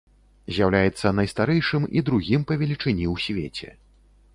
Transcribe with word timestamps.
З'яўляецца 0.55 1.11
найстарэйшым 1.19 1.87
і 1.99 2.05
другім 2.11 2.41
па 2.53 2.61
велічыні 2.63 3.05
ў 3.13 3.17
свеце. 3.27 3.69